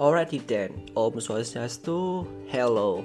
Alrighty 0.00 0.40
then, 0.48 0.72
Om 0.96 1.20
Swastiastu, 1.20 2.24
hello. 2.48 3.04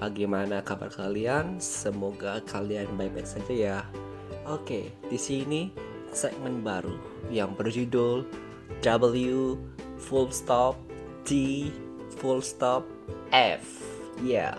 Bagaimana 0.00 0.64
kabar 0.64 0.88
kalian? 0.88 1.60
Semoga 1.60 2.40
kalian 2.48 2.96
baik-baik 2.96 3.28
saja 3.28 3.52
ya. 3.52 3.78
Oke, 4.48 4.88
di 5.04 5.20
sini 5.20 5.68
segmen 6.16 6.64
baru 6.64 6.96
yang 7.28 7.52
berjudul 7.52 8.24
W 8.80 9.60
full 10.00 10.32
stop 10.32 10.80
T 11.28 11.68
full 12.16 12.40
stop 12.40 12.88
F. 13.28 13.84
Ya. 14.24 14.56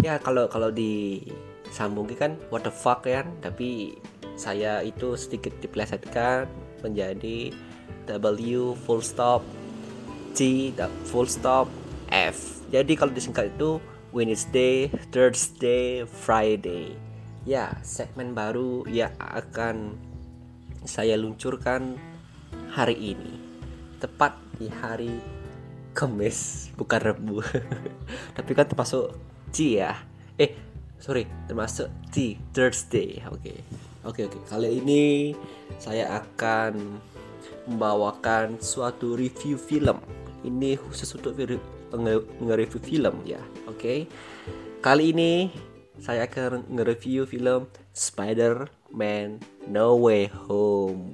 Yeah. 0.00 0.16
Ya 0.16 0.16
kalau 0.16 0.48
kalau 0.48 0.72
disambungin 0.72 2.16
kan 2.16 2.32
what 2.48 2.64
the 2.64 2.72
fuck 2.72 3.04
ya, 3.04 3.28
tapi 3.44 4.00
saya 4.32 4.80
itu 4.80 5.12
sedikit 5.12 5.52
diplesetkan 5.60 6.48
menjadi 6.80 7.52
W 8.08 8.72
full 8.88 9.04
stop 9.04 9.44
T 10.34 10.70
full 11.08 11.26
stop 11.26 11.66
F. 12.10 12.62
Jadi 12.70 12.94
kalau 12.94 13.10
disingkat 13.10 13.54
itu 13.54 13.82
Wednesday, 14.10 14.90
Thursday, 15.14 16.02
Friday. 16.06 16.98
Ya, 17.46 17.78
segmen 17.86 18.34
baru 18.34 18.84
yang 18.90 19.14
akan 19.18 19.96
saya 20.84 21.14
luncurkan 21.14 21.96
hari 22.74 23.16
ini. 23.16 23.38
Tepat 24.02 24.34
di 24.58 24.66
hari 24.68 25.14
Kamis, 25.94 26.70
bukan 26.78 27.00
Rebu. 27.00 27.42
Tapi 28.36 28.50
kan 28.54 28.66
termasuk 28.66 29.14
T 29.50 29.78
ya. 29.78 29.98
Eh, 30.38 30.54
sorry, 30.98 31.26
termasuk 31.46 31.90
T 32.10 32.38
Thursday. 32.54 33.22
Oke. 33.30 33.40
Okay. 33.42 33.58
Oke, 34.00 34.24
okay, 34.24 34.32
oke. 34.32 34.38
Okay. 34.40 34.42
Kali 34.48 34.68
ini 34.80 35.04
saya 35.76 36.24
akan 36.24 36.72
membawakan 37.68 38.56
suatu 38.58 39.12
review 39.12 39.60
film 39.60 40.00
ini 40.46 40.76
khusus 40.78 41.10
untuk 41.16 41.36
nge-review 41.36 42.80
film 42.80 43.14
ya. 43.26 43.40
Oke 43.68 43.76
okay? 43.76 43.98
kali 44.80 45.12
ini 45.12 45.52
saya 46.00 46.24
akan 46.24 46.64
nge-review 46.72 47.28
film 47.28 47.68
Spider-Man 47.92 49.44
No 49.68 50.00
Way 50.00 50.32
Home. 50.48 51.12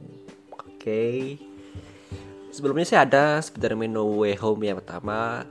Oke 0.55 0.79
okay? 0.79 1.17
sebelumnya 2.55 2.87
saya 2.89 3.05
ada 3.05 3.43
Spider-Man 3.43 3.93
No 3.93 4.07
Way 4.17 4.39
Home 4.41 4.65
yang 4.65 4.79
pertama. 4.81 5.45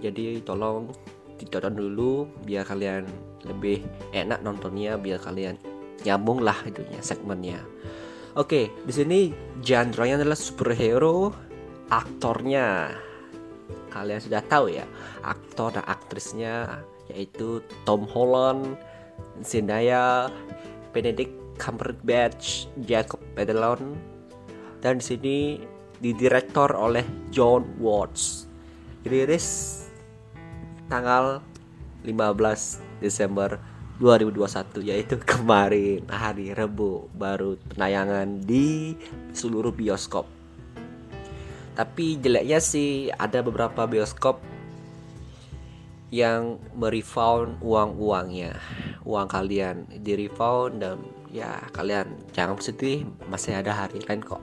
Jadi 0.00 0.42
tolong 0.42 0.90
ditonton 1.38 1.78
dulu 1.78 2.26
biar 2.42 2.66
kalian 2.66 3.06
lebih 3.46 3.86
enak 4.10 4.42
nontonnya 4.42 4.98
biar 4.98 5.22
kalian 5.22 5.54
nyambung 6.02 6.42
lah 6.42 6.58
itunya 6.66 6.98
segmennya. 6.98 7.62
Oke, 8.34 8.70
di 8.86 8.92
sini 8.94 9.18
genre-nya 9.62 10.18
adalah 10.18 10.38
superhero, 10.38 11.34
aktornya 11.90 12.90
kalian 13.90 14.20
sudah 14.20 14.42
tahu 14.46 14.72
ya 14.72 14.84
aktor 15.24 15.74
dan 15.74 15.84
aktrisnya 15.88 16.84
yaitu 17.08 17.64
Tom 17.88 18.04
Holland, 18.04 18.76
Zendaya, 19.40 20.28
Benedict 20.92 21.32
Cumberbatch, 21.56 22.68
Jacob 22.84 23.18
Batalon 23.34 23.96
dan 24.78 25.02
di 25.02 25.04
sini 25.04 25.38
didirektor 25.98 26.70
oleh 26.70 27.02
John 27.34 27.66
Watts. 27.82 28.46
Rilis 29.02 29.82
tanggal 30.86 31.42
15 32.06 33.02
Desember 33.02 33.58
2021 33.98 34.86
yaitu 34.86 35.18
kemarin 35.18 36.06
hari 36.06 36.54
Rebu 36.54 37.10
baru 37.18 37.58
penayangan 37.74 38.46
di 38.46 38.94
seluruh 39.34 39.74
bioskop 39.74 40.37
tapi 41.78 42.18
jeleknya 42.18 42.58
sih 42.58 43.06
ada 43.14 43.38
beberapa 43.38 43.86
bioskop 43.86 44.42
yang 46.10 46.58
merefund 46.74 47.62
uang-uangnya 47.62 48.58
uang 49.06 49.28
kalian 49.30 49.86
di 50.02 50.26
refund 50.26 50.82
dan 50.82 50.98
ya 51.30 51.62
kalian 51.70 52.18
jangan 52.34 52.58
sedih 52.58 53.06
masih 53.30 53.54
ada 53.54 53.70
hari 53.70 54.02
lain 54.10 54.26
kok 54.26 54.42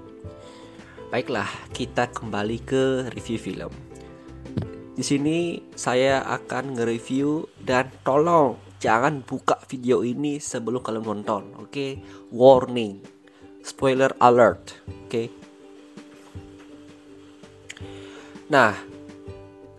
baiklah 1.11 1.49
kita 1.75 2.07
kembali 2.07 2.63
ke 2.63 3.11
review 3.11 3.35
film 3.35 3.73
di 4.95 5.03
sini 5.03 5.59
saya 5.75 6.23
akan 6.23 6.79
nge-review 6.79 7.51
dan 7.67 7.91
tolong 8.07 8.55
jangan 8.79 9.19
buka 9.27 9.59
video 9.67 10.07
ini 10.07 10.39
sebelum 10.39 10.79
kalian 10.79 11.03
nonton 11.03 11.51
oke 11.59 11.67
okay? 11.67 11.99
warning 12.31 13.03
spoiler 13.59 14.13
alert 14.23 14.79
oke 14.87 15.11
okay? 15.11 15.27
Nah, 18.45 18.77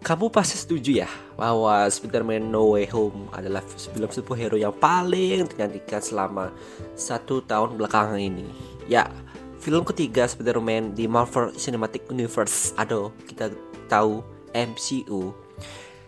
kamu 0.03 0.31
pasti 0.31 0.59
setuju 0.59 1.03
ya 1.03 1.11
bahwa 1.35 1.87
Spider-Man 1.87 2.51
No 2.51 2.75
Way 2.75 2.91
Home 2.95 3.27
adalah 3.35 3.63
film 3.63 4.11
superhero 4.11 4.55
yang 4.55 4.75
paling 4.75 5.47
dinantikan 5.51 6.03
selama 6.03 6.55
satu 6.95 7.43
tahun 7.43 7.79
belakangan 7.79 8.19
ini. 8.19 8.47
Ya, 8.87 9.11
film 9.59 9.83
ketiga 9.83 10.27
Spider-Man 10.27 10.95
di 10.95 11.11
Marvel 11.11 11.51
Cinematic 11.55 12.07
Universe 12.11 12.71
atau 12.79 13.11
kita 13.27 13.51
tahu 13.91 14.23
MCU. 14.55 15.35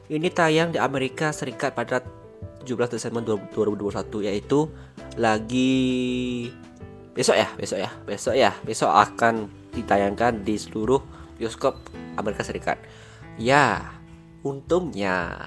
Ini 0.09 0.29
tayang 0.33 0.73
di 0.73 0.79
Amerika 0.79 1.35
Serikat 1.35 1.75
pada 1.75 2.01
17 2.65 2.95
Desember 2.95 3.21
2021 3.27 4.27
yaitu 4.31 4.71
lagi 5.19 5.75
besok 7.19 7.35
ya, 7.35 7.49
besok 7.59 7.79
ya, 7.83 7.91
besok 8.07 8.35
ya, 8.39 8.51
besok 8.63 8.95
akan 8.95 9.51
ditayangkan 9.75 10.47
di 10.47 10.55
seluruh 10.55 11.18
bioskop 11.39 11.79
Amerika 12.19 12.43
Serikat. 12.43 12.83
Ya, 13.39 13.95
untungnya 14.43 15.39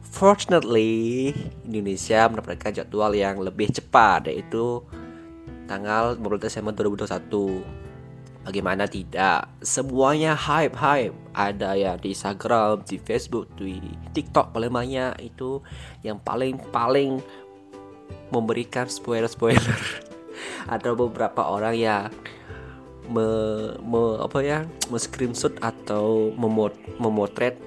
fortunately 0.00 1.34
Indonesia 1.66 2.24
mendapatkan 2.30 2.72
jadwal 2.72 3.12
yang 3.12 3.42
lebih 3.42 3.68
cepat 3.68 4.32
yaitu 4.32 4.80
tanggal 5.66 6.16
15 6.16 6.46
Desember 6.46 6.72
2021. 6.72 7.84
Bagaimana 8.46 8.86
tidak? 8.86 9.50
Semuanya 9.58 10.38
hype-hype. 10.38 11.34
Ada 11.34 11.74
ya 11.74 11.92
di 11.98 12.14
Instagram, 12.14 12.86
di 12.86 12.96
Facebook, 13.02 13.50
di 13.58 13.82
TikTok 14.14 14.54
paling 14.54 14.70
banyak 14.70 15.34
itu 15.34 15.58
yang 16.06 16.22
paling-paling 16.22 17.18
memberikan 18.30 18.86
spoiler-spoiler. 18.86 19.74
Ada 20.74 20.94
beberapa 20.94 21.42
orang 21.42 21.74
ya 21.74 22.06
me, 23.08 23.26
me 23.80 24.02
apa 24.20 24.38
ya 24.42 24.58
me 24.90 24.98
screenshot 24.98 25.54
atau 25.62 26.30
memot, 26.34 26.74
memotret 26.98 27.58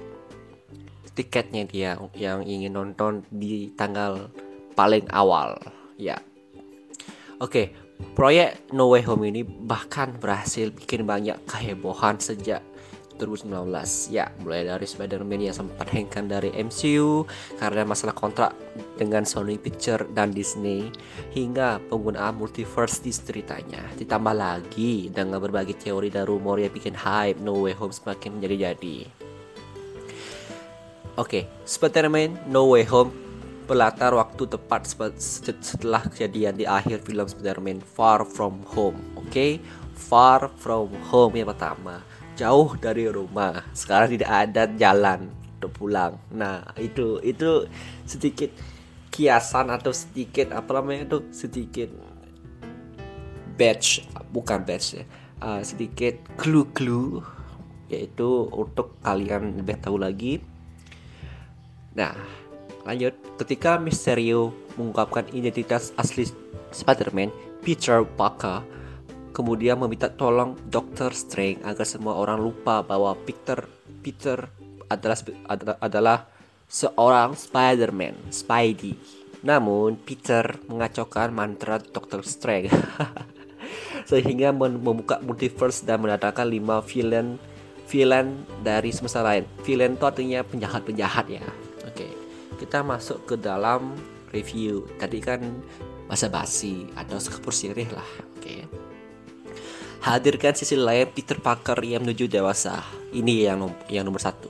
tiketnya 1.16 1.66
dia 1.66 1.98
yang 2.16 2.46
ingin 2.46 2.72
nonton 2.76 3.26
di 3.28 3.74
tanggal 3.76 4.30
paling 4.78 5.04
awal. 5.12 5.58
Ya. 6.00 6.22
Oke 7.40 7.72
proyek 8.16 8.72
No 8.72 8.88
Way 8.92 9.04
Home 9.08 9.28
ini 9.28 9.42
bahkan 9.44 10.16
berhasil 10.16 10.72
bikin 10.72 11.04
banyak 11.04 11.36
kehebohan 11.44 12.16
sejak 12.16 12.64
2019 13.20 13.52
ya 14.08 14.32
mulai 14.40 14.64
dari 14.64 14.88
Spider-Man 14.88 15.52
yang 15.52 15.56
sempat 15.56 15.92
hengkan 15.92 16.24
dari 16.24 16.48
MCU 16.56 17.28
karena 17.60 17.84
masalah 17.84 18.16
kontrak 18.16 18.56
dengan 18.96 19.28
Sony 19.28 19.60
Picture 19.60 20.08
dan 20.16 20.32
Disney 20.32 20.88
hingga 21.36 21.76
penggunaan 21.92 22.40
multiverse 22.40 23.04
di 23.04 23.12
ceritanya 23.12 23.84
ditambah 24.00 24.32
lagi 24.32 25.12
dengan 25.12 25.36
berbagai 25.36 25.76
teori 25.76 26.08
dan 26.08 26.24
rumor 26.24 26.56
yang 26.56 26.72
bikin 26.72 26.96
hype 26.96 27.36
No 27.44 27.60
Way 27.60 27.76
Home 27.76 27.92
semakin 27.92 28.40
menjadi-jadi 28.40 29.20
Oke, 31.20 31.44
okay, 31.44 31.44
Spider-Man 31.68 32.48
No 32.48 32.72
Way 32.72 32.88
Home 32.88 33.12
berlatar 33.68 34.16
waktu 34.16 34.50
tepat 34.50 34.88
setelah 35.20 36.02
kejadian 36.08 36.56
di 36.56 36.64
akhir 36.64 37.04
film 37.04 37.28
Spider-Man 37.28 37.84
Far 37.84 38.26
From 38.26 38.64
Home. 38.72 38.98
Oke, 39.14 39.28
okay? 39.28 39.52
Far 39.94 40.48
From 40.58 40.90
Home 41.12 41.36
yang 41.36 41.52
pertama 41.52 42.00
jauh 42.40 42.72
dari 42.80 43.04
rumah. 43.04 43.60
Sekarang 43.76 44.16
tidak 44.16 44.30
ada 44.32 44.64
jalan 44.80 45.28
untuk 45.60 45.76
pulang. 45.76 46.16
Nah 46.32 46.64
itu 46.80 47.20
itu 47.20 47.68
sedikit 48.08 48.48
kiasan 49.12 49.68
atau 49.68 49.92
sedikit 49.92 50.56
apa 50.56 50.80
namanya 50.80 51.04
itu? 51.04 51.18
Sedikit 51.36 51.92
badge 53.60 54.08
bukan 54.32 54.64
badge 54.64 54.88
ya. 54.96 55.04
Uh, 55.40 55.60
sedikit 55.60 56.16
clue-clue 56.40 57.20
yaitu 57.92 58.48
untuk 58.56 58.96
kalian 59.04 59.60
lebih 59.60 59.76
tahu 59.76 60.00
lagi. 60.00 60.40
Nah 61.92 62.16
lanjut. 62.88 63.12
Ketika 63.36 63.76
Mysterio 63.76 64.52
mengungkapkan 64.80 65.28
identitas 65.36 65.92
asli 65.96 66.28
Spider-Man 66.72 67.32
Peter 67.60 68.04
Parker 68.04 68.64
kemudian 69.30 69.78
meminta 69.78 70.10
tolong 70.10 70.58
Doctor 70.68 71.14
Strange 71.14 71.62
agar 71.62 71.86
semua 71.86 72.18
orang 72.18 72.38
lupa 72.42 72.82
bahwa 72.82 73.14
Peter 73.14 73.66
Peter 74.02 74.50
adalah 74.90 75.18
adalah 75.78 76.18
seorang 76.70 77.34
Spider-Man, 77.34 78.30
Spidey. 78.30 78.94
Namun 79.42 79.96
Peter 79.96 80.60
mengacaukan 80.68 81.32
mantra 81.32 81.80
Doctor 81.80 82.22
Strange 82.26 82.70
sehingga 84.10 84.52
membuka 84.52 85.22
multiverse 85.22 85.86
dan 85.86 86.02
mendatangkan 86.02 86.46
lima 86.46 86.82
villain 86.84 87.38
villain 87.90 88.46
dari 88.62 88.94
semesta 88.94 89.22
lain. 89.26 89.42
Villain 89.66 89.98
itu 89.98 90.04
artinya 90.06 90.46
penjahat-penjahat 90.46 91.26
ya. 91.26 91.42
Oke, 91.90 92.06
kita 92.62 92.86
masuk 92.86 93.26
ke 93.26 93.34
dalam 93.34 93.98
review. 94.30 94.86
Tadi 94.94 95.18
kan 95.18 95.42
basa-basi 96.06 96.86
atau 96.94 97.18
sekepur 97.18 97.50
sirih 97.50 97.90
lah. 97.90 98.06
Oke. 98.38 98.89
Hadirkan 100.00 100.56
sisi 100.56 100.80
lain 100.80 101.12
Peter 101.12 101.36
Parker 101.36 101.76
yang 101.84 102.08
menuju 102.08 102.24
dewasa. 102.24 102.80
Ini 103.12 103.52
yang 103.52 103.68
yang 103.92 104.08
nomor 104.08 104.24
satu. 104.24 104.48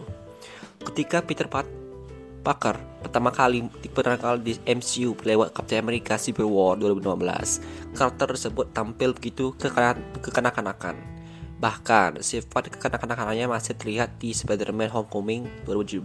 Ketika 0.86 1.26
Peter 1.26 1.50
Parker 1.50 2.78
pertama 3.02 3.34
kali 3.34 3.66
kali 3.66 4.38
di 4.46 4.54
MCU 4.62 5.18
lewat 5.18 5.50
Captain 5.50 5.82
America 5.82 6.14
Civil 6.22 6.46
War 6.46 6.78
2015, 6.78 7.98
karakter 7.98 8.26
tersebut 8.30 8.70
tampil 8.70 9.10
begitu 9.10 9.50
kekanak-kanakan 9.58 11.20
Bahkan 11.60 12.24
sifat 12.24 12.72
kekanak-kanakannya 12.72 13.50
masih 13.50 13.76
terlihat 13.76 14.16
di 14.16 14.32
Spider-Man 14.32 14.88
Homecoming 14.88 15.66
2017, 15.68 16.00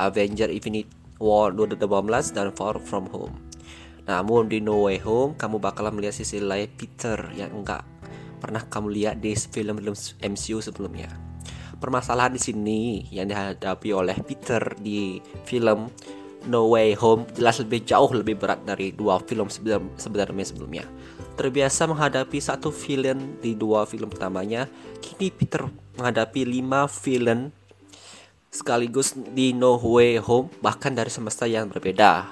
Avenger 0.00 0.50
Infinite 0.50 0.90
War 1.22 1.54
2018, 1.54 2.34
dan 2.34 2.50
Far 2.50 2.82
From 2.82 3.06
Home. 3.14 3.36
Namun 4.10 4.50
di 4.50 4.58
No 4.58 4.90
Way 4.90 5.06
Home, 5.06 5.38
kamu 5.38 5.62
bakalan 5.62 5.94
melihat 5.94 6.18
sisi 6.18 6.42
lain 6.42 6.66
Peter 6.74 7.30
yang 7.38 7.54
enggak 7.54 7.86
pernah 8.36 8.62
kamu 8.64 8.88
lihat 8.92 9.16
di 9.18 9.34
film-film 9.34 9.96
MCU 10.22 10.58
sebelumnya. 10.60 11.08
Permasalahan 11.76 12.32
di 12.32 12.40
sini 12.40 12.80
yang 13.12 13.28
dihadapi 13.28 13.92
oleh 13.92 14.16
Peter 14.24 14.60
di 14.80 15.20
film 15.44 15.92
No 16.48 16.70
Way 16.72 16.96
Home 17.02 17.26
jelas 17.34 17.60
lebih 17.60 17.84
jauh 17.84 18.08
lebih 18.14 18.38
berat 18.38 18.62
dari 18.64 18.94
dua 18.94 19.20
film 19.20 19.50
sebenarnya 19.50 20.46
sebelumnya. 20.46 20.86
Terbiasa 21.36 21.84
menghadapi 21.90 22.38
satu 22.40 22.72
villain 22.72 23.36
di 23.44 23.52
dua 23.52 23.84
film 23.84 24.08
pertamanya, 24.08 24.64
kini 25.04 25.28
Peter 25.28 25.68
menghadapi 26.00 26.48
lima 26.48 26.88
villain 26.88 27.52
sekaligus 28.48 29.12
di 29.12 29.52
No 29.52 29.76
Way 29.76 30.22
Home 30.24 30.48
bahkan 30.64 30.96
dari 30.96 31.12
semesta 31.12 31.44
yang 31.44 31.68
berbeda. 31.68 32.24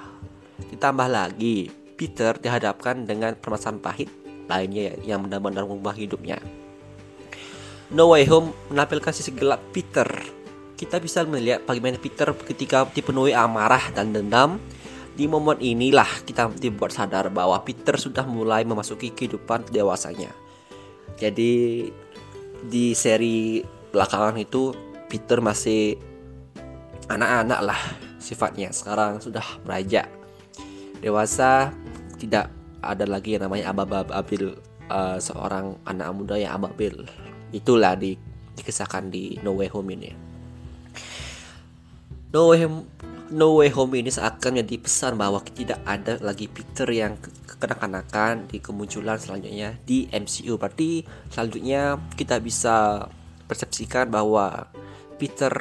Ditambah 0.73 1.05
lagi, 1.05 1.69
Peter 1.93 2.33
dihadapkan 2.39 3.05
dengan 3.05 3.37
permasalahan 3.37 3.77
pahit 3.83 4.24
lainnya 4.45 4.97
yang 5.03 5.25
benar-benar 5.25 5.65
mengubah 5.65 5.95
hidupnya. 5.97 6.37
No 7.93 8.09
Way 8.13 8.25
Home 8.33 8.53
menampilkan 8.73 9.13
sisi 9.13 9.29
gelap 9.33 9.61
Peter. 9.69 10.07
Kita 10.75 10.99
bisa 10.99 11.23
melihat 11.23 11.63
bagaimana 11.63 12.01
Peter 12.01 12.33
ketika 12.33 12.89
dipenuhi 12.89 13.31
amarah 13.31 13.93
dan 13.93 14.11
dendam 14.11 14.57
di 15.15 15.31
momen 15.31 15.55
inilah 15.63 16.27
kita 16.27 16.51
dibuat 16.59 16.91
sadar 16.91 17.31
bahwa 17.31 17.55
Peter 17.63 17.95
sudah 17.95 18.27
mulai 18.27 18.67
memasuki 18.67 19.15
kehidupan 19.15 19.71
dewasanya. 19.71 20.33
Jadi 21.15 21.87
di 22.65 22.91
seri 22.91 23.63
belakangan 23.95 24.35
itu 24.35 24.75
Peter 25.07 25.39
masih 25.39 25.95
anak-anak 27.07 27.59
lah 27.63 27.81
sifatnya. 28.19 28.75
Sekarang 28.75 29.23
sudah 29.23 29.45
beranjak 29.63 30.11
dewasa, 30.99 31.71
tidak 32.19 32.51
ada 32.85 33.09
lagi 33.09 33.35
yang 33.35 33.49
namanya 33.49 33.73
ababil 33.73 34.53
uh, 34.89 35.17
seorang 35.17 35.75
anak 35.89 36.07
muda 36.13 36.37
yang 36.37 36.61
ababil. 36.61 37.05
Itulah 37.49 37.97
di 37.97 38.15
dikisahkan 38.55 39.11
di 39.11 39.41
No 39.43 39.57
Way 39.57 39.69
Home 39.73 39.89
ini. 39.97 40.11
No 42.31 42.51
Way 42.51 42.67
Home 42.67 42.79
No 43.33 43.57
Way 43.57 43.73
Home 43.73 43.97
ini 43.97 44.13
seakan 44.13 44.61
menjadi 44.61 44.77
pesan 44.85 45.17
bahwa 45.17 45.41
tidak 45.41 45.81
ada 45.81 46.21
lagi 46.21 46.45
Peter 46.45 46.85
yang 46.85 47.17
kekanak-kanakan 47.49 48.45
di 48.45 48.61
kemunculan 48.61 49.17
selanjutnya 49.17 49.81
di 49.81 50.05
MCU. 50.13 50.61
Berarti 50.61 51.01
selanjutnya 51.33 51.97
kita 52.13 52.37
bisa 52.37 53.09
persepsikan 53.49 54.13
bahwa 54.13 54.69
Peter 55.17 55.51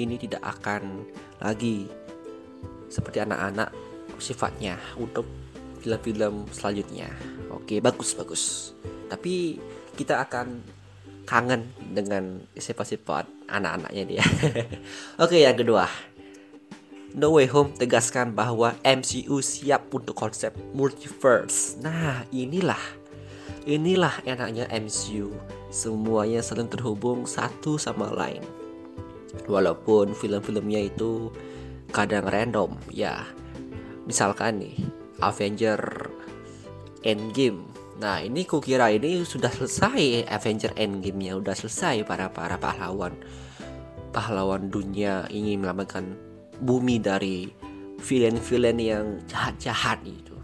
ini 0.00 0.16
tidak 0.16 0.40
akan 0.40 1.04
lagi 1.42 1.84
seperti 2.88 3.24
anak-anak 3.24 3.68
sifatnya 4.16 4.78
untuk 4.96 5.28
film-film 5.82 6.46
selanjutnya. 6.54 7.10
Oke, 7.50 7.82
bagus 7.82 8.14
bagus. 8.14 8.72
Tapi 9.10 9.58
kita 9.98 10.22
akan 10.22 10.62
kangen 11.26 11.68
dengan 11.92 12.42
sifat-sifat 12.54 13.26
anak-anaknya 13.50 14.04
dia. 14.06 14.24
Oke, 15.22 15.42
yang 15.42 15.58
kedua. 15.58 15.86
No 17.12 17.36
Way 17.36 17.52
Home 17.52 17.76
tegaskan 17.76 18.32
bahwa 18.32 18.72
MCU 18.80 19.44
siap 19.44 19.92
untuk 19.92 20.16
konsep 20.16 20.56
multiverse. 20.72 21.76
Nah, 21.84 22.24
inilah 22.32 22.80
inilah 23.68 24.22
enaknya 24.26 24.66
MCU. 24.72 25.30
Semuanya 25.72 26.40
saling 26.40 26.68
terhubung 26.68 27.24
satu 27.28 27.76
sama 27.76 28.10
lain. 28.12 28.42
Walaupun 29.48 30.12
film-filmnya 30.12 30.92
itu 30.92 31.32
kadang 31.92 32.28
random, 32.28 32.76
ya. 32.92 33.24
Misalkan 34.04 34.60
nih, 34.60 34.76
Avenger 35.22 36.10
Endgame. 37.06 37.70
Nah, 38.02 38.18
ini 38.18 38.42
kukira 38.42 38.90
ini 38.90 39.22
sudah 39.22 39.48
selesai 39.48 40.26
Avenger 40.26 40.74
Endgame-nya, 40.74 41.38
udah 41.38 41.54
selesai 41.54 42.02
para 42.02 42.28
para 42.34 42.58
pahlawan 42.58 43.14
pahlawan 44.12 44.68
dunia 44.68 45.24
ingin 45.32 45.64
menyelamatkan 45.64 46.12
bumi 46.60 47.00
dari 47.00 47.48
villain-villain 48.02 48.78
yang 48.78 49.06
jahat-jahat 49.26 50.04
itu. 50.04 50.36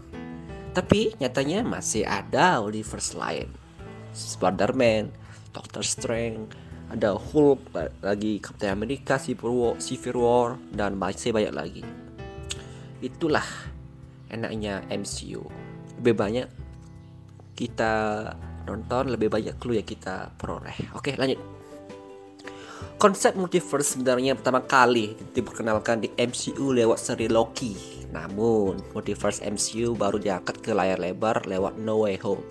Tapi 0.73 1.13
nyatanya 1.21 1.61
masih 1.61 2.03
ada 2.07 2.63
universe 2.65 3.13
lain. 3.13 3.51
Spider-Man, 4.09 5.13
Doctor 5.53 5.85
Strange, 5.85 6.49
ada 6.89 7.13
Hulk, 7.13 7.69
lagi 8.01 8.41
Captain 8.41 8.73
America, 8.73 9.21
Civil 9.21 9.53
War, 9.53 9.75
Civil 9.77 10.17
War 10.17 10.57
dan 10.73 10.97
masih 10.97 11.29
banyak 11.29 11.53
lagi. 11.53 11.83
Itulah 12.99 13.45
enaknya 14.29 14.85
MCU. 14.89 15.43
Lebih 15.99 16.15
banyak 16.15 16.47
kita 17.57 17.93
nonton, 18.69 19.11
lebih 19.11 19.27
banyak 19.27 19.57
clue 19.59 19.81
yang 19.81 19.87
kita 19.87 20.31
peroleh. 20.37 20.75
Oke, 20.95 21.17
lanjut. 21.17 21.59
Konsep 22.99 23.35
multiverse 23.39 23.95
sebenarnya 23.95 24.35
pertama 24.35 24.59
kali 24.59 25.15
diperkenalkan 25.31 26.03
di 26.03 26.11
MCU 26.19 26.75
lewat 26.75 26.99
seri 26.99 27.31
Loki. 27.31 28.03
Namun, 28.11 28.91
multiverse 28.91 29.39
MCU 29.47 29.95
baru 29.95 30.19
diangkat 30.19 30.59
ke 30.59 30.71
layar 30.75 30.99
lebar 30.99 31.47
lewat 31.47 31.79
No 31.79 32.03
Way 32.03 32.19
Home. 32.27 32.43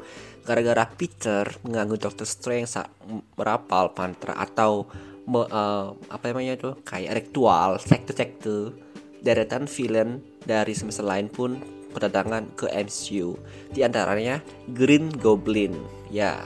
Gara-gara 0.49 0.89
Peter 0.89 1.45
mengganggu 1.61 2.01
Doctor 2.01 2.25
Strange 2.25 2.65
saat 2.65 2.89
merapal 3.37 3.93
mantra 3.93 4.41
atau 4.41 4.89
me, 5.29 5.45
uh, 5.45 5.93
apa 6.09 6.25
namanya 6.33 6.57
itu 6.57 6.71
kayak 6.81 7.13
ritual 7.13 7.77
sekte-sekte 7.85 8.73
deretan 9.23 9.67
villain 9.67 10.23
dari 10.45 10.73
semesta 10.75 11.03
lain 11.03 11.29
pun 11.31 11.59
berdatangan 11.93 12.55
ke 12.55 12.71
MCU. 12.71 13.35
Di 13.73 13.83
antaranya 13.83 14.41
Green 14.71 15.11
Goblin. 15.11 15.75
Ya, 16.13 16.39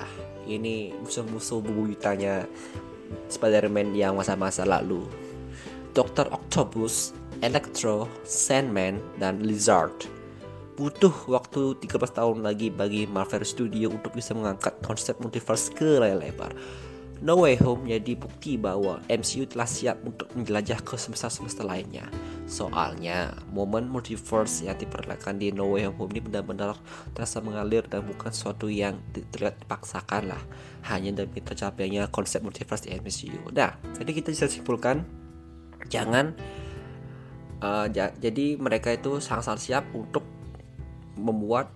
ini 0.46 0.94
musuh-musuh 1.02 1.62
bubuyutannya 1.62 2.46
Spider-Man 3.28 3.92
yang 3.92 4.16
masa-masa 4.16 4.64
lalu. 4.64 5.04
Dr. 5.92 6.32
Octopus, 6.32 7.12
Electro, 7.44 8.08
Sandman, 8.24 8.96
dan 9.20 9.44
Lizard. 9.44 9.92
Butuh 10.72 11.12
waktu 11.28 11.76
13 11.84 12.16
tahun 12.16 12.38
lagi 12.40 12.72
bagi 12.72 13.04
Marvel 13.04 13.44
Studio 13.44 13.92
untuk 13.92 14.16
bisa 14.16 14.32
mengangkat 14.32 14.72
konsep 14.80 15.20
multiverse 15.20 15.68
ke 15.68 16.00
layar 16.00 16.16
lebar. 16.16 16.56
No 17.22 17.44
Way 17.44 17.60
Home 17.62 17.86
jadi 17.86 18.18
bukti 18.18 18.58
bahwa 18.58 18.98
MCU 19.06 19.46
telah 19.46 19.68
siap 19.68 20.00
untuk 20.02 20.26
menjelajah 20.34 20.82
ke 20.82 20.98
semesta-semesta 20.98 21.62
lainnya. 21.62 22.08
Soalnya, 22.42 23.32
momen 23.54 23.86
multiverse 23.86 24.66
yang 24.66 24.76
diperlihatkan 24.76 25.38
di 25.38 25.54
No 25.54 25.70
Way 25.72 25.88
Home 25.94 26.10
ini 26.12 26.20
benar-benar 26.20 26.76
terasa 27.14 27.38
mengalir 27.38 27.86
dan 27.86 28.02
bukan 28.04 28.34
sesuatu 28.34 28.66
yang 28.66 28.98
terlihat 29.12 29.62
dipaksakan 29.62 30.34
lah. 30.34 30.42
Hanya 30.90 31.14
demi 31.14 31.38
tercapainya 31.38 32.10
konsep 32.10 32.42
multiverse 32.42 32.90
di 32.90 32.98
MCU. 32.98 33.54
Nah, 33.54 33.78
jadi 33.96 34.10
kita 34.10 34.34
bisa 34.34 34.50
simpulkan, 34.50 35.06
jangan 35.86 36.34
uh, 37.62 37.86
ja 37.88 38.10
jadi 38.18 38.58
mereka 38.58 38.92
itu 38.92 39.22
sangat-sangat 39.22 39.60
siap 39.62 39.84
untuk 39.94 40.26
membuat 41.16 41.70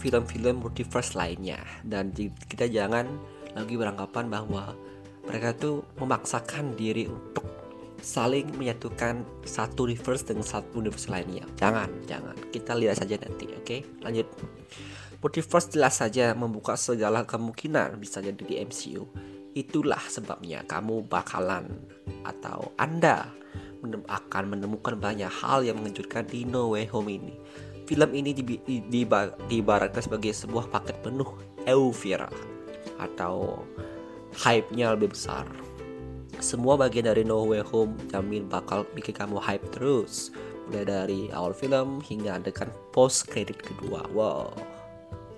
film-film 0.00 0.64
multiverse 0.64 1.14
lainnya 1.14 1.60
dan 1.84 2.10
kita 2.48 2.66
jangan 2.66 3.06
lagi 3.52 3.76
beranggapan 3.76 4.32
bahwa 4.32 4.72
mereka 5.28 5.54
tuh 5.54 5.86
memaksakan 6.00 6.74
diri 6.74 7.06
untuk 7.06 7.44
saling 8.02 8.50
menyatukan 8.58 9.22
satu 9.46 9.86
universe 9.86 10.26
dengan 10.26 10.42
satu 10.42 10.82
universe 10.82 11.06
lainnya. 11.06 11.46
Jangan, 11.56 11.88
jangan. 12.10 12.34
Kita 12.50 12.74
lihat 12.74 12.98
saja 12.98 13.14
nanti, 13.22 13.46
oke? 13.54 13.62
Okay? 13.62 13.80
Lanjut. 14.02 14.26
Multiverse 15.22 15.70
jelas 15.70 16.02
saja 16.02 16.34
membuka 16.34 16.74
segala 16.74 17.22
kemungkinan 17.22 17.94
bisa 18.02 18.18
jadi 18.18 18.42
di 18.42 18.58
MCU. 18.58 19.06
Itulah 19.54 20.02
sebabnya 20.10 20.66
kamu 20.66 21.06
bakalan 21.06 21.70
atau 22.26 22.74
Anda 22.74 23.30
akan 23.86 24.44
menemukan 24.58 24.98
banyak 24.98 25.30
hal 25.30 25.62
yang 25.62 25.78
mengejutkan 25.78 26.26
di 26.26 26.42
No 26.42 26.74
Way 26.74 26.90
Home 26.90 27.10
ini. 27.10 27.34
Film 27.86 28.10
ini 28.14 28.34
diibaratkan 29.46 30.02
sebagai 30.02 30.34
sebuah 30.34 30.70
paket 30.70 31.02
penuh 31.06 31.38
euforia 31.66 32.30
atau 32.98 33.62
hype-nya 34.42 34.94
lebih 34.94 35.14
besar. 35.14 35.46
Semua 36.42 36.74
bagian 36.74 37.06
dari 37.06 37.22
No 37.22 37.46
Way 37.46 37.62
Home 37.70 37.94
jamin 38.10 38.50
bakal 38.50 38.82
bikin 38.98 39.14
kamu 39.14 39.38
hype 39.38 39.62
terus. 39.70 40.34
Mulai 40.68 40.84
dari 40.84 41.20
awal 41.30 41.54
film 41.54 42.02
hingga 42.02 42.42
adegan 42.42 42.68
post 42.90 43.30
credit 43.30 43.62
kedua. 43.62 44.02
Wow. 44.10 44.50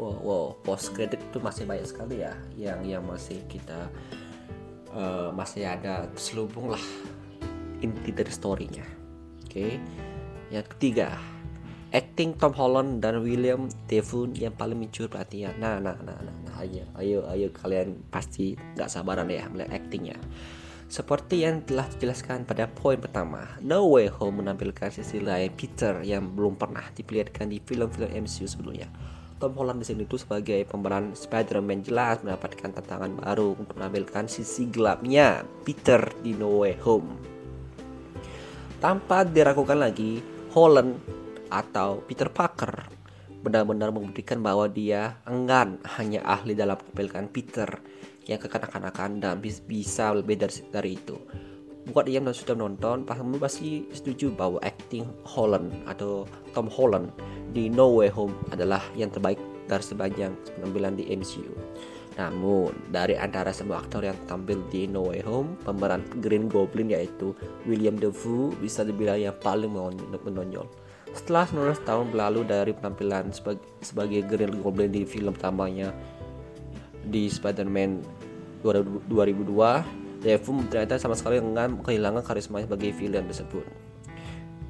Wow 0.01 0.17
wow. 0.25 0.47
Post 0.65 0.97
credit 0.97 1.21
itu 1.21 1.39
masih 1.45 1.69
banyak 1.69 1.85
sekali 1.85 2.25
ya 2.25 2.33
yang 2.57 2.81
yang 2.89 3.05
masih 3.05 3.45
kita 3.53 3.93
uh, 4.97 5.29
masih 5.37 5.69
ada 5.69 6.09
selubung 6.17 6.73
lah 6.73 6.83
inti 7.85 8.09
dari 8.09 8.33
storynya. 8.33 8.89
Oke. 9.45 9.53
Okay. 9.53 9.73
yang 10.53 10.67
ketiga 10.67 11.21
acting 11.95 12.37
Tom 12.37 12.53
Holland 12.57 13.01
dan 13.01 13.23
William 13.23 13.71
Defoe 13.87 14.33
yang 14.35 14.57
paling 14.57 14.81
mencuri 14.81 15.07
perhatian. 15.07 15.57
Nah 15.61 15.79
nah 15.79 15.95
nah 16.01 16.17
nah, 16.17 16.37
nah 16.49 16.55
ayo 16.65 16.89
ayo 16.97 17.29
ayo 17.29 17.49
kalian 17.53 18.01
pasti 18.09 18.57
nggak 18.57 18.89
sabaran 18.89 19.29
ya 19.29 19.47
melihat 19.53 19.79
actingnya 19.79 20.19
seperti 20.95 21.43
yang 21.43 21.67
telah 21.67 21.91
dijelaskan 21.91 22.47
pada 22.47 22.71
poin 22.71 22.95
pertama, 22.95 23.51
No 23.59 23.83
Way 23.91 24.15
Home 24.23 24.47
menampilkan 24.47 24.95
sisi 24.95 25.19
lain 25.19 25.51
Peter 25.59 25.99
yang 26.07 26.39
belum 26.39 26.55
pernah 26.55 26.87
diperlihatkan 26.95 27.51
di 27.51 27.59
film-film 27.59 28.15
MCU 28.15 28.47
sebelumnya. 28.47 28.87
Tom 29.43 29.59
Holland 29.59 29.83
di 29.83 29.91
sini 29.91 30.07
itu 30.07 30.15
sebagai 30.23 30.63
pemeran 30.71 31.11
Spider-Man 31.19 31.83
jelas 31.83 32.23
mendapatkan 32.23 32.79
tantangan 32.79 33.11
baru 33.27 33.59
untuk 33.59 33.75
menampilkan 33.75 34.31
sisi 34.31 34.71
gelapnya 34.71 35.43
Peter 35.67 35.99
di 36.23 36.31
No 36.31 36.63
Way 36.63 36.79
Home. 36.87 37.19
Tanpa 38.79 39.27
diragukan 39.27 39.83
lagi, 39.83 40.23
Holland 40.55 40.95
atau 41.51 42.07
Peter 42.07 42.31
Parker 42.31 42.87
benar-benar 43.43 43.91
membuktikan 43.91 44.39
bahwa 44.39 44.71
dia 44.71 45.19
enggan 45.27 45.83
hanya 45.99 46.23
ahli 46.23 46.55
dalam 46.55 46.79
menampilkan 46.79 47.27
Peter 47.35 47.83
yang 48.25 48.41
kekanak-kanakan 48.41 49.21
dan 49.21 49.41
bisa 49.41 50.17
lebih 50.17 50.41
dari, 50.41 50.55
dari 50.73 50.91
itu 50.97 51.17
buat 51.93 52.09
yang 52.09 52.25
sudah 52.33 52.57
menonton 52.57 53.05
kamu 53.05 53.37
pasti 53.37 53.85
setuju 53.93 54.33
bahwa 54.33 54.57
acting 54.65 55.05
Holland 55.29 55.69
atau 55.85 56.25
Tom 56.57 56.73
Holland 56.73 57.13
di 57.53 57.69
No 57.69 57.93
Way 57.93 58.09
Home 58.17 58.33
adalah 58.49 58.81
yang 58.97 59.13
terbaik 59.13 59.37
dari 59.69 59.85
sepanjang 59.85 60.33
penampilan 60.57 60.97
di 60.97 61.13
MCU. 61.13 61.53
Namun, 62.15 62.71
dari 62.95 63.19
antara 63.19 63.51
semua 63.51 63.83
aktor 63.83 64.07
yang 64.07 64.17
tampil 64.31 64.63
di 64.71 64.87
No 64.87 65.11
Way 65.13 65.27
Home, 65.27 65.59
pemeran 65.67 66.07
Green 66.23 66.47
Goblin 66.49 66.95
yaitu 66.95 67.35
William 67.69 67.99
Dafoe 67.99 68.55
bisa 68.63 68.87
dibilang 68.87 69.19
yang 69.19 69.37
paling 69.43 69.69
menonjol. 70.25 70.65
Setelah 71.15 71.47
19 71.75 71.87
tahun 71.87 72.07
berlalu 72.11 72.41
dari 72.49 72.73
penampilan 72.75 73.31
sebagai, 73.31 73.67
sebagai 73.85 74.21
Green 74.27 74.63
Goblin 74.63 74.91
di 74.91 75.05
film 75.05 75.35
pertamanya 75.35 75.93
di 77.09 77.29
Spider-Man 77.29 78.05
2002, 78.65 80.25
Defoe 80.25 80.65
ternyata 80.73 80.97
sama 80.97 81.13
sekali 81.13 81.37
enggan 81.37 81.85
kehilangan 81.85 82.25
karisma 82.25 82.65
sebagai 82.65 82.97
villain 82.97 83.29
tersebut. 83.29 83.65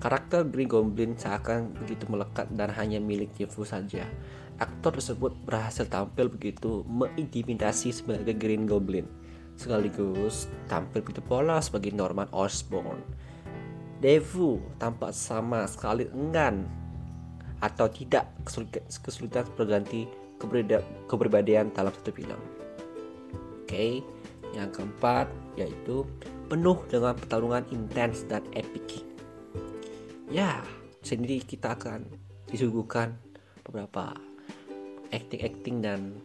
Karakter 0.03 0.43
Green 0.45 0.67
Goblin 0.67 1.14
seakan 1.14 1.73
begitu 1.79 2.05
melekat 2.11 2.50
dan 2.53 2.75
hanya 2.75 2.99
milik 2.99 3.31
Defoe 3.38 3.62
saja. 3.62 4.03
Aktor 4.59 4.99
tersebut 4.99 5.35
berhasil 5.47 5.87
tampil 5.87 6.26
begitu 6.26 6.83
mengintimidasi 6.91 7.95
sebagai 7.95 8.35
Green 8.35 8.67
Goblin, 8.67 9.07
sekaligus 9.55 10.50
tampil 10.67 11.03
begitu 11.07 11.23
pola 11.23 11.62
sebagai 11.62 11.95
Norman 11.95 12.26
Osborn. 12.35 12.99
Defoe 14.03 14.59
tampak 14.83 15.14
sama 15.14 15.64
sekali 15.71 16.11
enggan 16.11 16.67
atau 17.62 17.88
tidak 17.88 18.29
kesulitan 19.00 19.47
berganti 19.57 20.05
kepribadian 21.09 21.73
dalam 21.73 21.93
satu 21.93 22.11
film. 22.15 22.41
Oke, 23.65 23.69
okay. 23.69 23.93
yang 24.53 24.71
keempat 24.71 25.29
yaitu 25.59 26.05
penuh 26.47 26.79
dengan 26.91 27.17
pertarungan 27.17 27.65
intens 27.73 28.29
dan 28.29 28.45
epic. 28.53 29.03
Ya, 30.29 30.61
sendiri 31.05 31.45
kita 31.45 31.77
akan 31.77 32.07
disuguhkan 32.49 33.17
beberapa 33.65 34.15
acting-acting 35.15 35.77
dan 35.85 36.19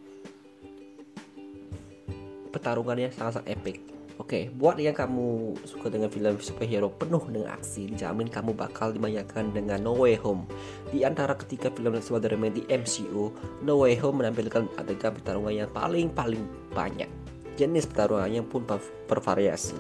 pertarungannya 2.50 3.14
sangat-sangat 3.14 3.54
epic. 3.54 3.99
Oke, 4.20 4.36
okay, 4.36 4.44
buat 4.52 4.76
yang 4.76 4.92
kamu 4.92 5.56
suka 5.64 5.88
dengan 5.88 6.12
film 6.12 6.36
superhero 6.44 6.92
penuh 6.92 7.24
dengan 7.32 7.56
aksi, 7.56 7.88
dijamin 7.88 8.28
kamu 8.28 8.52
bakal 8.52 8.92
dimanjakan 8.92 9.56
dengan 9.56 9.80
No 9.80 9.96
Way 9.96 10.20
Home. 10.28 10.44
Di 10.92 11.08
antara 11.08 11.32
ketika 11.40 11.72
film 11.72 11.96
Spider-Man 11.96 12.52
di 12.52 12.68
MCU, 12.68 13.32
No 13.64 13.80
Way 13.80 13.96
Home 14.04 14.20
menampilkan 14.20 14.68
adegan 14.76 15.16
pertarungan 15.16 15.64
yang 15.64 15.72
paling-paling 15.72 16.44
banyak. 16.76 17.08
Jenis 17.56 17.88
pertarungannya 17.88 18.44
pun 18.44 18.68
bervariasi. 19.08 19.80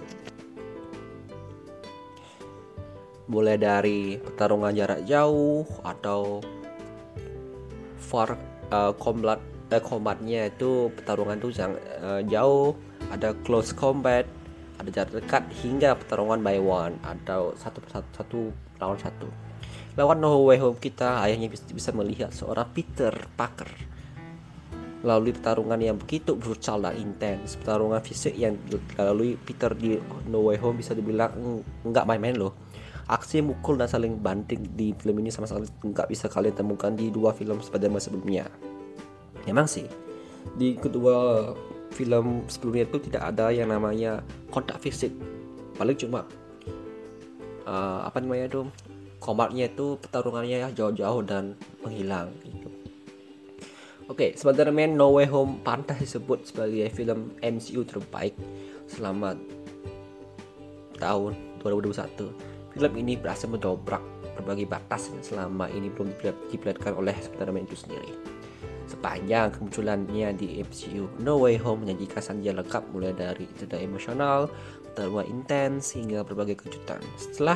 Mulai 3.27 3.59
dari 3.59 4.23
pertarungan 4.23 4.71
jarak 4.71 5.03
jauh 5.03 5.67
atau 5.83 6.39
far 7.99 8.39
uh, 8.71 8.95
combat 8.95 9.43
uh, 9.67 9.83
combatnya 9.83 10.47
itu 10.47 10.87
pertarungan 10.95 11.43
tuh 11.43 11.51
yang 11.51 11.75
uh, 11.99 12.23
jauh 12.23 12.71
ada 13.09 13.33
close 13.45 13.73
combat, 13.73 14.25
ada 14.79 14.89
jarak 14.93 15.19
dekat 15.19 15.43
hingga 15.59 15.97
pertarungan 15.97 16.39
by 16.39 16.57
one 16.61 16.95
atau 17.03 17.51
satu 17.57 17.83
persatu 17.83 18.09
satu 18.15 18.39
lawan 18.79 18.99
satu. 19.01 19.27
Lawan 19.99 20.23
No 20.23 20.39
Way 20.47 20.63
Home 20.63 20.79
kita 20.79 21.19
ayahnya 21.27 21.51
bisa, 21.51 21.67
bisa 21.75 21.91
melihat 21.91 22.31
seorang 22.31 22.71
Peter 22.71 23.11
Parker. 23.35 23.67
Melalui 25.03 25.31
pertarungan 25.31 25.79
yang 25.79 25.95
begitu 25.99 26.35
brutal 26.35 26.83
dan 26.83 26.95
intens. 26.95 27.59
Pertarungan 27.59 27.99
fisik 28.03 28.35
yang 28.35 28.55
dilalui 28.67 29.35
Peter 29.35 29.71
di 29.75 29.99
No 30.31 30.47
Way 30.47 30.59
Home 30.63 30.79
bisa 30.79 30.95
dibilang 30.95 31.63
nggak 31.83 32.07
main-main 32.07 32.35
loh. 32.39 32.55
Aksi 33.09 33.41
mukul 33.41 33.75
dan 33.75 33.89
saling 33.89 34.21
banting 34.21 34.77
di 34.77 34.93
film 34.93 35.19
ini 35.19 35.33
sama 35.33 35.49
sekali 35.49 35.65
nggak 35.65 36.07
bisa 36.07 36.29
kalian 36.29 36.55
temukan 36.55 36.93
di 36.93 37.09
dua 37.09 37.33
film 37.35 37.59
Spider-Man 37.59 37.99
sebelumnya. 37.99 38.45
Memang 39.43 39.65
sih 39.65 39.87
di 40.55 40.79
kedua 40.79 41.51
film 41.93 42.45
sebelumnya 42.47 42.85
itu 42.85 42.97
tidak 43.09 43.23
ada 43.35 43.49
yang 43.49 43.73
namanya 43.73 44.21
kontak 44.53 44.77
fisik 44.79 45.11
paling 45.75 45.95
cuma 45.95 46.27
uh, 47.69 48.03
apa 48.03 48.19
namanya 48.19 48.51
itu 48.51 48.61
komatnya 49.19 49.67
itu 49.67 49.99
pertarungannya 49.99 50.71
jauh-jauh 50.73 51.21
dan 51.27 51.53
menghilang 51.83 52.31
gitu. 52.43 52.71
Oke, 54.09 54.33
okay, 54.33 54.33
Spider-Man 54.33 54.97
No 54.97 55.13
Way 55.13 55.29
Home 55.29 55.61
pantas 55.61 56.01
disebut 56.01 56.49
sebagai 56.49 56.89
film 56.89 57.29
MCU 57.45 57.85
terbaik 57.85 58.33
selama 58.89 59.37
tahun 60.97 61.37
2021. 61.61 62.73
Film 62.73 62.93
ini 62.97 63.13
berhasil 63.13 63.45
mendobrak 63.45 64.01
berbagai 64.33 64.65
batas 64.65 65.13
selama 65.21 65.69
ini 65.69 65.93
belum 65.93 66.09
diperlihatkan 66.49 66.97
oleh 66.97 67.13
Spider-Man 67.21 67.69
itu 67.69 67.77
sendiri. 67.77 68.38
Sepanjang 68.99 69.55
kemunculannya 69.55 70.35
di 70.35 70.59
MCU, 70.59 71.07
No 71.23 71.39
Way 71.39 71.55
Home 71.63 71.87
menyajikan 71.87 72.19
saja 72.19 72.51
lengkap 72.51 72.83
mulai 72.91 73.15
dari 73.15 73.47
cerita 73.55 73.79
emosional, 73.79 74.51
terlalu 74.91 75.31
intens 75.31 75.95
hingga 75.95 76.27
berbagai 76.27 76.67
kejutan. 76.67 76.99
Setelah 77.15 77.55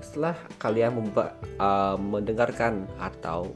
setelah 0.00 0.32
kalian 0.56 0.96
memba, 0.96 1.36
uh, 1.60 2.00
mendengarkan 2.00 2.88
atau 2.96 3.52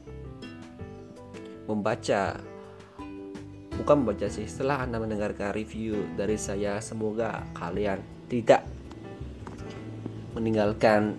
membaca 1.65 2.37
bukan 3.73 3.95
membaca 4.05 4.29
sih 4.29 4.45
setelah 4.45 4.85
anda 4.85 5.01
mendengarkan 5.01 5.57
review 5.57 6.05
dari 6.13 6.37
saya 6.37 6.77
semoga 6.85 7.41
kalian 7.57 7.97
tidak 8.29 8.61
meninggalkan 10.37 11.17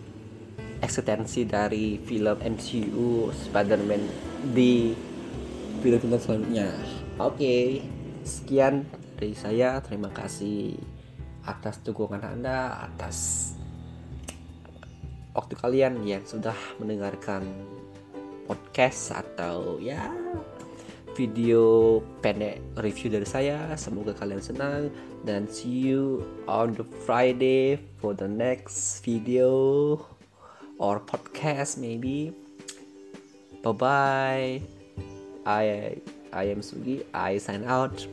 eksistensi 0.78 1.42
dari 1.42 1.98
film 1.98 2.38
MCU 2.38 3.34
Spider-Man 3.34 4.02
di 4.54 4.94
film-film 5.84 6.16
selanjutnya. 6.16 6.72
Oke, 7.20 7.36
okay, 7.36 7.64
sekian 8.24 8.88
dari 9.20 9.36
saya. 9.36 9.84
Terima 9.84 10.08
kasih 10.08 10.80
atas 11.44 11.84
dukungan 11.84 12.24
Anda, 12.24 12.88
atas 12.88 13.52
waktu 15.36 15.60
kalian 15.60 16.00
yang 16.08 16.24
sudah 16.24 16.56
mendengarkan 16.80 17.44
podcast 18.48 19.12
atau 19.12 19.76
ya 19.76 20.08
video 21.12 22.00
pendek 22.24 22.64
review 22.80 23.12
dari 23.12 23.28
saya. 23.28 23.76
Semoga 23.76 24.16
kalian 24.16 24.40
senang 24.40 24.88
dan 25.28 25.44
see 25.52 25.92
you 25.92 26.24
on 26.48 26.72
the 26.72 26.88
Friday 27.04 27.76
for 28.00 28.16
the 28.16 28.26
next 28.26 29.04
video 29.04 30.00
or 30.80 30.96
podcast 31.04 31.76
maybe. 31.76 32.32
Bye 33.60 33.76
bye. 33.76 34.73
I 35.46 36.00
I 36.32 36.44
am 36.44 36.60
Sugi. 36.60 37.04
I 37.12 37.38
sign 37.38 37.64
out. 37.64 38.06